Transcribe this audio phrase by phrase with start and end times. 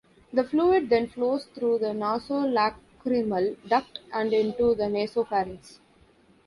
[0.33, 5.77] The fluid then flows through the nasolacrimal duct and into the nasopharynx.